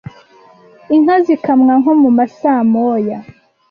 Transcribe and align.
Inka 0.95 1.15
zikamwa 1.25 1.73
(nko 1.81 1.93
mu 2.01 2.09
masaa 2.17 2.61
moya 2.71 3.17